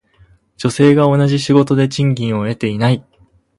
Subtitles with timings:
[0.57, 3.05] 女性が同じ仕事で同じ賃金を得ていない。